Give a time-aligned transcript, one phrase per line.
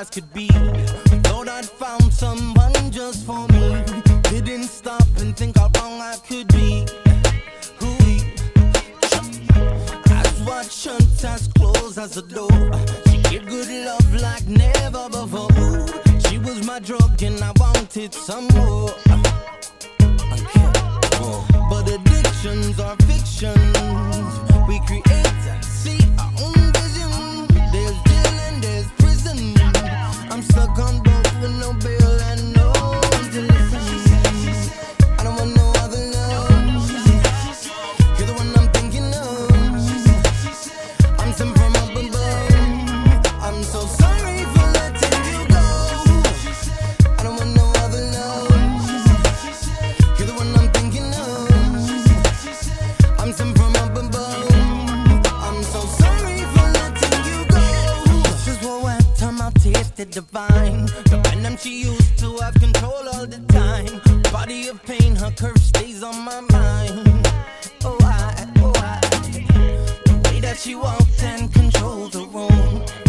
[0.00, 0.48] as could be.
[1.26, 3.84] Thought I'd found someone just for me.
[4.30, 6.86] Didn't stop and think how wrong I could be.
[7.82, 8.16] Ooh,
[10.10, 12.60] eyes wide shut, as close as the door.
[13.08, 15.86] She gave good love like never before.
[16.28, 18.94] She was my drug and I wanted some more.
[21.70, 23.76] But addictions are fictions
[24.66, 25.19] we create.
[60.00, 60.86] Tasted divine.
[61.10, 64.00] The venom she used to have control all the time.
[64.32, 67.28] Body of pain, her curve stays on my mind.
[67.84, 68.98] Oh, I, oh, I.
[70.06, 72.99] The way that she walked and controlled the room.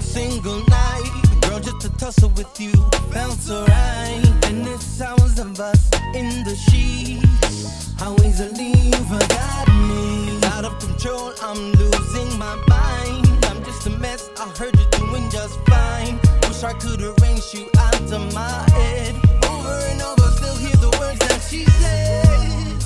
[0.00, 1.10] Single night.
[1.42, 2.72] Girl, just to tussle with you
[3.10, 4.22] felt so right.
[4.44, 7.92] And it's hours of us in the sheets.
[7.98, 10.38] How easily you forgot me.
[10.54, 13.26] Out of control, I'm losing my mind.
[13.46, 14.30] I'm just a mess.
[14.38, 16.18] I heard you're doing just fine.
[16.42, 19.14] Wish I could arrange you out of my head.
[19.44, 22.77] Over and over, still hear the words that she said.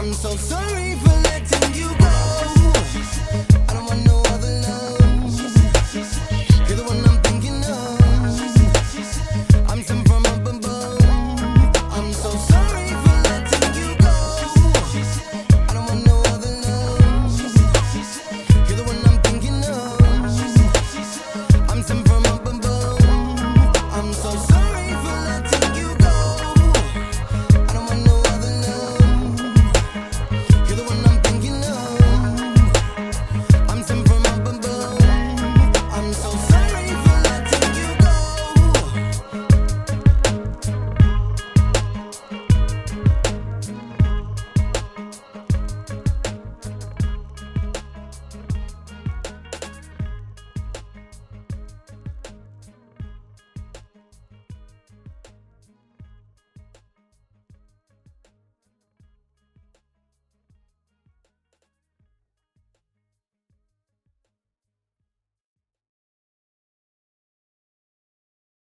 [0.00, 2.19] I'm so sorry for letting you go.